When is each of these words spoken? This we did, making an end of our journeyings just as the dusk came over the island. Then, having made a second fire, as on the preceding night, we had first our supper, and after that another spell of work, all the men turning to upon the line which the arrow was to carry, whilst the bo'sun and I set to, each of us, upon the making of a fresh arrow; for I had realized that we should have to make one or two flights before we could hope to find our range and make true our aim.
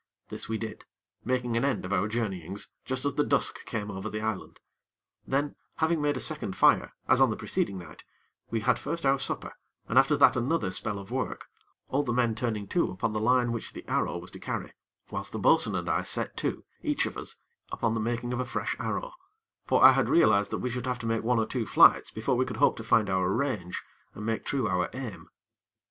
This 0.29 0.49
we 0.49 0.57
did, 0.57 0.83
making 1.23 1.55
an 1.55 1.63
end 1.63 1.85
of 1.85 1.93
our 1.93 2.07
journeyings 2.07 2.69
just 2.85 3.05
as 3.05 3.13
the 3.13 3.23
dusk 3.23 3.63
came 3.67 3.91
over 3.91 4.09
the 4.09 4.19
island. 4.19 4.59
Then, 5.27 5.55
having 5.75 6.01
made 6.01 6.17
a 6.17 6.19
second 6.19 6.55
fire, 6.55 6.93
as 7.07 7.21
on 7.21 7.29
the 7.29 7.35
preceding 7.35 7.77
night, 7.77 8.03
we 8.49 8.61
had 8.61 8.79
first 8.79 9.05
our 9.05 9.19
supper, 9.19 9.53
and 9.87 9.99
after 9.99 10.17
that 10.17 10.35
another 10.35 10.71
spell 10.71 10.97
of 10.97 11.11
work, 11.11 11.49
all 11.87 12.01
the 12.01 12.13
men 12.13 12.33
turning 12.33 12.65
to 12.69 12.89
upon 12.89 13.13
the 13.13 13.19
line 13.19 13.51
which 13.51 13.73
the 13.73 13.87
arrow 13.87 14.17
was 14.17 14.31
to 14.31 14.39
carry, 14.39 14.73
whilst 15.11 15.33
the 15.33 15.37
bo'sun 15.39 15.75
and 15.75 15.87
I 15.87 16.01
set 16.01 16.35
to, 16.37 16.63
each 16.81 17.05
of 17.05 17.15
us, 17.15 17.35
upon 17.71 17.93
the 17.93 17.99
making 17.99 18.33
of 18.33 18.39
a 18.39 18.45
fresh 18.45 18.75
arrow; 18.79 19.13
for 19.67 19.83
I 19.85 19.91
had 19.91 20.09
realized 20.09 20.49
that 20.49 20.57
we 20.65 20.71
should 20.71 20.87
have 20.87 20.97
to 20.97 21.05
make 21.05 21.21
one 21.21 21.37
or 21.37 21.45
two 21.45 21.67
flights 21.67 22.09
before 22.09 22.35
we 22.35 22.45
could 22.45 22.57
hope 22.57 22.75
to 22.77 22.83
find 22.83 23.07
our 23.07 23.29
range 23.29 23.83
and 24.15 24.25
make 24.25 24.45
true 24.45 24.67
our 24.67 24.89
aim. 24.93 25.29